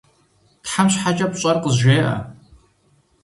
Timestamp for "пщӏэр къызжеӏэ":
1.31-2.11